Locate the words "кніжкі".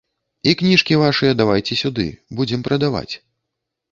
0.61-0.95